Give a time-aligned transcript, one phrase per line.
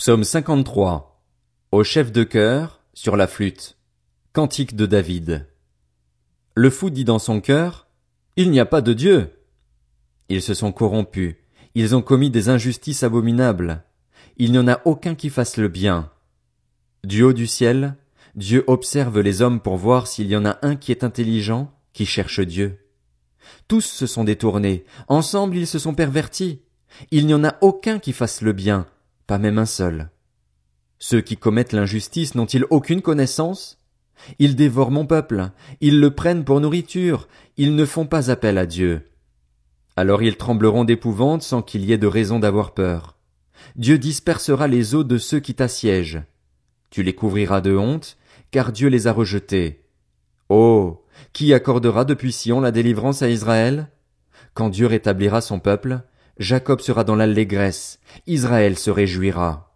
[0.00, 1.20] Psaume 53.
[1.72, 3.76] Au chef de chœur, sur la flûte.
[4.32, 5.46] Cantique de David.
[6.54, 7.86] Le fou dit dans son cœur,
[8.36, 9.30] Il n'y a pas de Dieu.
[10.30, 11.36] Ils se sont corrompus,
[11.74, 13.84] ils ont commis des injustices abominables.
[14.38, 16.10] Il n'y en a aucun qui fasse le bien.
[17.04, 17.94] Du haut du ciel,
[18.36, 22.06] Dieu observe les hommes pour voir s'il y en a un qui est intelligent, qui
[22.06, 22.78] cherche Dieu.
[23.68, 26.62] Tous se sont détournés, ensemble ils se sont pervertis.
[27.10, 28.86] Il n'y en a aucun qui fasse le bien,
[29.30, 30.10] pas même un seul.
[30.98, 33.78] Ceux qui commettent l'injustice n'ont-ils aucune connaissance?
[34.40, 35.50] Ils dévorent mon peuple,
[35.80, 39.08] ils le prennent pour nourriture, ils ne font pas appel à Dieu.
[39.94, 43.18] Alors ils trembleront d'épouvante sans qu'il y ait de raison d'avoir peur.
[43.76, 46.24] Dieu dispersera les eaux de ceux qui t'assiègent.
[46.90, 48.18] Tu les couvriras de honte,
[48.50, 49.84] car Dieu les a rejetés.
[50.48, 51.04] Oh.
[51.32, 53.92] Qui accordera depuis Sion la délivrance à Israël?
[54.54, 56.02] Quand Dieu rétablira son peuple,
[56.38, 59.69] Jacob sera dans l'allégresse, Israël se réjouira.